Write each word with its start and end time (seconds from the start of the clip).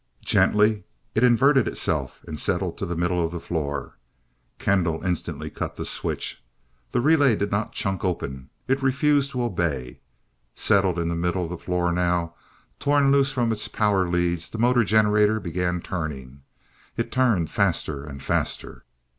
Gently 0.25 0.85
it 1.13 1.23
inverted 1.23 1.67
itself 1.67 2.25
and 2.27 2.39
settled 2.39 2.75
to 2.79 2.87
the 2.87 2.95
middle 2.95 3.23
of 3.23 3.29
the 3.31 3.39
floor. 3.39 3.99
Kendall 4.57 5.05
instantly 5.05 5.51
cut 5.51 5.75
the 5.75 5.85
switch. 5.85 6.43
The 6.91 6.99
relay 6.99 7.35
did 7.35 7.51
not 7.51 7.71
chunk 7.73 8.03
open. 8.03 8.49
It 8.67 8.81
refused 8.81 9.29
to 9.33 9.43
obey. 9.43 9.99
Settled 10.55 10.97
in 10.97 11.07
the 11.09 11.13
middle 11.13 11.43
of 11.43 11.51
the 11.51 11.57
floor 11.59 11.91
now, 11.91 12.33
torn 12.79 13.11
loose 13.11 13.31
from 13.31 13.51
its 13.51 13.67
power 13.67 14.09
leads, 14.09 14.49
the 14.49 14.57
motor 14.57 14.83
generator 14.83 15.39
began 15.39 15.81
turning. 15.81 16.41
It 16.97 17.11
turned 17.11 17.51
faster 17.51 18.03
and 18.03 18.23
faster. 18.23 18.85